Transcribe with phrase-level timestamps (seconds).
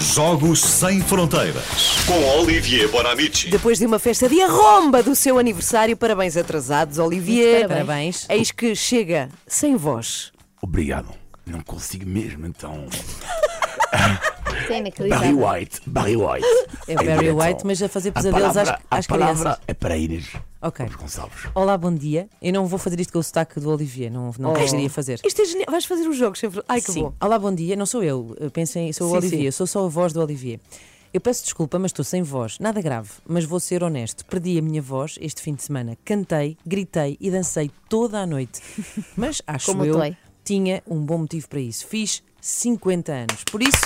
[0.00, 2.04] Jogos Sem Fronteiras.
[2.06, 3.48] Com Olivier Bonamici.
[3.48, 7.66] Depois de uma festa de arromba do seu aniversário, parabéns atrasados, Olivier.
[7.66, 8.26] Parabéns.
[8.28, 10.32] Eis que chega sem voz.
[10.60, 11.08] Obrigado.
[11.46, 12.86] Não consigo mesmo, então.
[15.08, 16.46] Barry White, Barry White.
[16.88, 17.30] É Barry.
[17.30, 18.56] White, mas a fazer pesadelos
[18.90, 19.58] às, crianças.
[19.66, 20.26] é para Inês
[20.66, 20.84] Ok.
[20.84, 21.44] Campos Gonçalves.
[21.54, 22.28] Olá, bom dia.
[22.42, 25.20] Eu não vou fazer isto com o sotaque do Olivier, não, não conseguiria fazer.
[25.24, 25.66] Isto é genial.
[25.70, 26.68] Vais fazer os jogos sem fronteiras.
[26.76, 27.02] Ai, que Sim.
[27.04, 27.12] bom.
[27.20, 27.76] Olá, bom dia.
[27.76, 28.36] Não sou eu.
[28.40, 29.40] Eu Pensem, sou o Sim, Olivier.
[29.42, 29.46] sim.
[29.46, 30.58] Eu sou só a voz do Olivier.
[31.14, 32.58] Eu peço desculpa, mas estou sem voz.
[32.58, 33.10] Nada grave.
[33.28, 34.24] Mas vou ser honesto.
[34.24, 35.96] Perdi a minha voz este fim de semana.
[36.04, 38.60] Cantei, gritei e dancei toda a noite.
[39.16, 41.86] Mas acho Como o eu tinha um bom motivo para isso.
[41.86, 43.44] Fiz 50 anos.
[43.50, 43.78] Por isso,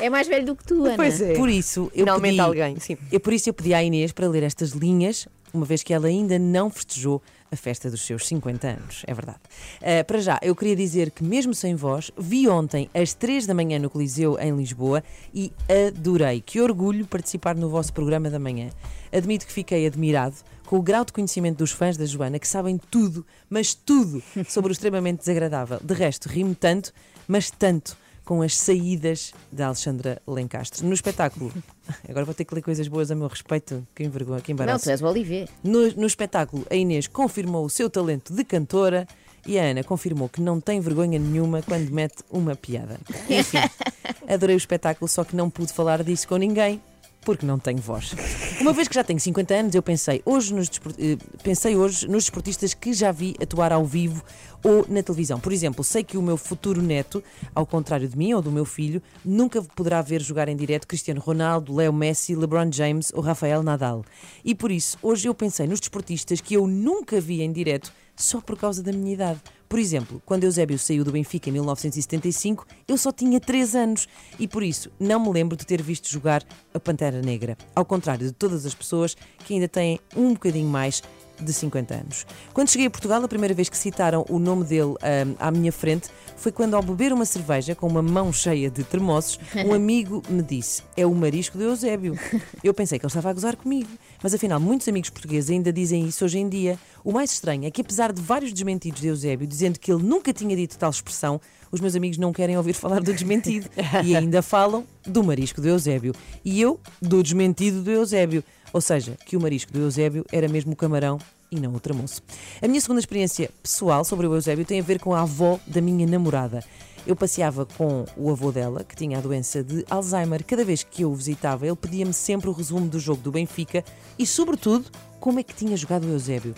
[0.00, 0.96] É mais velho do que tu, Ana.
[0.96, 1.34] Pois é.
[1.34, 2.96] por isso eu Finalmente pedi, alguém, sim.
[3.12, 6.06] Eu por isso eu pedi à Inês para ler estas linhas, uma vez que ela
[6.06, 9.40] ainda não festejou a festa dos seus 50 anos, é verdade.
[9.82, 13.54] Ah, para já, eu queria dizer que mesmo sem voz, vi ontem às 3 da
[13.54, 15.02] manhã no Coliseu em Lisboa
[15.34, 15.52] e
[15.88, 16.40] adorei.
[16.40, 18.70] Que orgulho participar no vosso programa da manhã.
[19.12, 20.36] Admito que fiquei admirado
[20.68, 24.70] com o grau de conhecimento dos fãs da Joana, que sabem tudo, mas tudo, sobre
[24.70, 25.80] o extremamente desagradável.
[25.82, 26.92] De resto, rimo tanto,
[27.26, 30.84] mas tanto com as saídas da Alexandra Lencastre.
[30.84, 31.50] No espetáculo,
[32.06, 34.84] agora vou ter que ler coisas boas a meu respeito, que envergonha, que Não, embaraço.
[34.84, 35.48] tu és o Olivier.
[35.64, 39.08] No, no espetáculo, a Inês confirmou o seu talento de cantora
[39.46, 43.00] e a Ana confirmou que não tem vergonha nenhuma quando mete uma piada.
[43.30, 43.56] Enfim,
[44.28, 46.78] adorei o espetáculo, só que não pude falar disso com ninguém.
[47.22, 48.14] Porque não tenho voz.
[48.60, 52.24] Uma vez que já tenho 50 anos, eu pensei hoje, nos, eh, pensei hoje nos
[52.24, 54.22] desportistas que já vi atuar ao vivo
[54.62, 55.38] ou na televisão.
[55.38, 57.22] Por exemplo, sei que o meu futuro neto,
[57.54, 61.20] ao contrário de mim ou do meu filho, nunca poderá ver jogar em direto Cristiano
[61.20, 64.04] Ronaldo, Leo Messi, LeBron James ou Rafael Nadal.
[64.44, 68.40] E por isso, hoje eu pensei nos desportistas que eu nunca vi em direto só
[68.40, 69.40] por causa da minha idade.
[69.68, 74.08] Por exemplo, quando Eusébio saiu do Benfica em 1975, eu só tinha 3 anos.
[74.38, 76.42] E por isso não me lembro de ter visto jogar
[76.72, 81.02] a Pantera Negra, ao contrário de todas as pessoas que ainda têm um bocadinho mais
[81.40, 82.26] de 50 anos.
[82.52, 85.72] Quando cheguei a Portugal, a primeira vez que citaram o nome dele ahm, à minha
[85.72, 90.22] frente foi quando, ao beber uma cerveja com uma mão cheia de termossos, um amigo
[90.28, 92.18] me disse: É o marisco de Eusébio.
[92.62, 93.88] Eu pensei que ele estava a gozar comigo,
[94.22, 96.78] mas afinal, muitos amigos portugueses ainda dizem isso hoje em dia.
[97.04, 100.32] O mais estranho é que, apesar de vários desmentidos de Eusébio dizendo que ele nunca
[100.32, 103.68] tinha dito tal expressão, os meus amigos não querem ouvir falar do desmentido
[104.04, 106.14] e ainda falam do marisco do Eusébio.
[106.44, 108.44] E eu do desmentido do Eusébio.
[108.72, 111.18] Ou seja, que o marisco do Eusébio era mesmo o camarão
[111.50, 112.22] e não o tramoço.
[112.60, 115.80] A minha segunda experiência pessoal sobre o Eusébio tem a ver com a avó da
[115.80, 116.62] minha namorada.
[117.06, 120.44] Eu passeava com o avô dela, que tinha a doença de Alzheimer.
[120.44, 123.82] Cada vez que eu o visitava, ele pedia-me sempre o resumo do jogo do Benfica
[124.18, 126.54] e, sobretudo, como é que tinha jogado o Eusébio.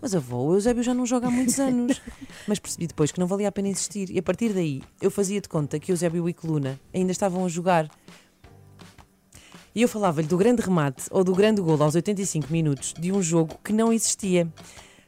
[0.00, 2.00] Mas avó, o Eusébio já não joga há muitos anos.
[2.48, 4.10] Mas percebi depois que não valia a pena insistir.
[4.10, 7.48] E a partir daí, eu fazia de conta que Eusébio e Coluna ainda estavam a
[7.48, 7.88] jogar.
[9.74, 13.22] E eu falava-lhe do grande remate ou do grande golo aos 85 minutos de um
[13.22, 14.46] jogo que não existia.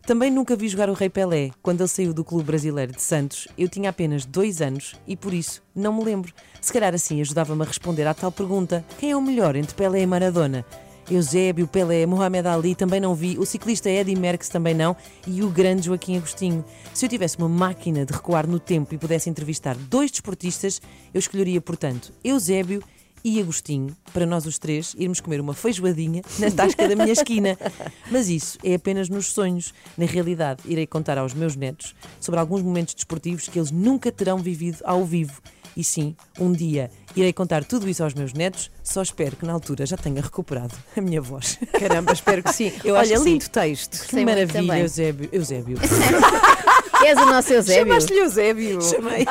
[0.06, 1.50] Também nunca vi jogar o Rei Pelé.
[1.62, 5.34] Quando ele saiu do Clube Brasileiro de Santos, eu tinha apenas dois anos e por
[5.34, 6.32] isso não me lembro.
[6.60, 10.00] Se calhar assim ajudava-me a responder à tal pergunta: quem é o melhor entre Pelé
[10.00, 10.64] e Maradona?
[11.10, 14.96] Eusébio, Pelé, Mohamed Ali também não vi, o ciclista Eddy Merckx também não
[15.26, 16.64] e o grande Joaquim Agostinho.
[16.94, 20.80] Se eu tivesse uma máquina de recuar no tempo e pudesse entrevistar dois desportistas,
[21.12, 22.82] eu escolheria, portanto, Eusébio
[23.24, 27.56] e Agostinho, para nós os três irmos comer uma feijoadinha na tasca da minha esquina.
[28.10, 29.72] Mas isso é apenas nos sonhos.
[29.96, 34.38] Na realidade, irei contar aos meus netos sobre alguns momentos desportivos que eles nunca terão
[34.38, 35.40] vivido ao vivo.
[35.76, 39.52] E sim, um dia irei contar tudo isso aos meus netos, só espero que na
[39.52, 41.58] altura já tenha recuperado a minha voz.
[41.72, 42.72] Caramba, espero que sim.
[42.84, 43.24] Eu Olha, que sim.
[43.24, 44.06] lindo texto.
[44.06, 44.78] Que Sei maravilha.
[44.78, 45.28] Eusébio.
[45.32, 45.78] Eusébio.
[47.04, 47.82] És o nosso Eusébio.
[47.86, 48.82] Chamaste-lhe Eusébio.
[48.82, 49.26] Chamei.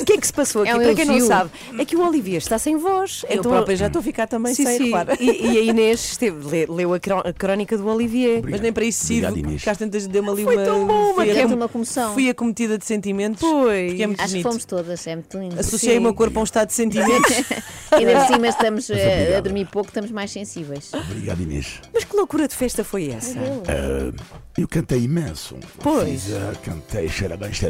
[0.00, 0.70] O que é que se passou aqui?
[0.70, 1.28] É um Para quem não elogio.
[1.28, 3.24] sabe, é que o Olivier está sem voz.
[3.28, 4.84] Eu própria já estou a ficar também Sim, sem, sim.
[4.86, 5.16] repara.
[5.20, 8.42] E, e a Inês esteve, le- leu a, cró- a crónica do Olivier.
[8.48, 9.60] Mas nem para isso sirvo, Obrigado, Inês.
[9.62, 10.64] porque às tantas deu-me ali Foi uma.
[10.64, 12.14] tão bom, fui, mas Deu-te acom- uma comoção.
[12.14, 13.40] fui acometida de sentimentos.
[13.40, 13.88] Pois.
[13.88, 14.48] Porque é muito Acho que bonito.
[14.48, 15.60] fomos todas, é muito lindo.
[15.60, 15.98] Associei Sim.
[15.98, 17.30] o meu corpo a um estado de sentimentos.
[17.30, 20.90] E ainda por cima estamos eh, a dormir pouco, estamos mais sensíveis.
[20.92, 21.80] Obrigado, Inês.
[21.92, 23.38] Mas que loucura de festa foi essa?
[23.68, 24.12] Ah,
[24.58, 25.53] eu cantei imenso.
[25.82, 26.24] Pois.
[26.24, 27.08] Fiz, ah, cantei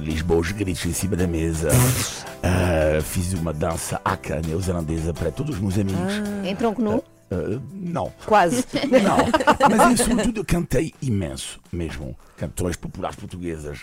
[0.01, 1.69] Lisboa, os gritos em cima da mesa.
[2.43, 6.13] Ah, fiz uma dança aca neozelandesa para todos os meus amigos.
[6.45, 8.13] Em tronco nu, Ah, não.
[8.27, 8.65] Quase.
[9.03, 9.17] Não,
[9.71, 12.17] mas eu, sobretudo eu cantei imenso mesmo.
[12.37, 13.81] Canções populares portuguesas.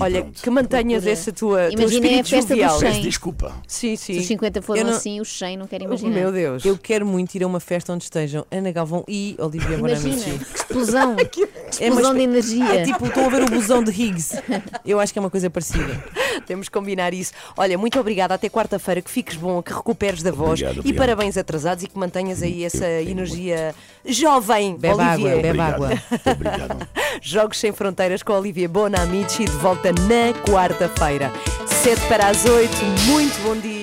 [0.00, 2.70] Olha, que mantenhas essa tua, Imagina a festa jovial.
[2.80, 3.02] dos 100.
[3.02, 3.52] desculpa.
[3.66, 4.14] Sim, sim.
[4.14, 6.10] Se os 50 foram não- assim, os 100 não quero oh, imaginar.
[6.14, 6.64] Meu Deus.
[6.64, 10.38] Eu quero muito ir a uma festa onde estejam Ana Galvão e Olivia Imagina, Bonamici.
[10.44, 11.16] que explosão,
[11.80, 12.64] É uma explosão de energia.
[12.74, 14.36] É tipo, estou a ver o busão de Higgs.
[14.84, 16.02] Eu acho que é uma coisa parecida.
[16.46, 17.32] Temos que combinar isso.
[17.56, 18.34] Olha, muito obrigada.
[18.34, 19.00] Até quarta-feira.
[19.00, 20.60] Que fiques bom, que recuperes da voz.
[20.60, 20.98] Obrigado, E obrigado.
[20.98, 23.74] parabéns atrasados e que mantenhas aí essa energia
[24.04, 25.42] jovem, Bebe água, Olivier.
[25.42, 25.90] bebe água.
[26.32, 26.88] Obrigado.
[27.26, 31.32] Jogos Sem Fronteiras com Olivia Bonamici, de volta na quarta-feira.
[31.66, 32.70] 7 para as 8,
[33.06, 33.73] muito bom dia.